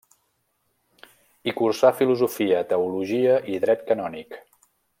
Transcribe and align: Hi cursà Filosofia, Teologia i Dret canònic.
Hi 1.45 1.53
cursà 1.59 1.91
Filosofia, 1.99 2.63
Teologia 2.73 3.37
i 3.57 3.61
Dret 3.67 3.85
canònic. 3.93 4.41